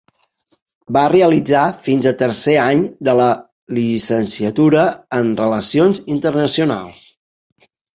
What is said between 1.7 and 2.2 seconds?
fins a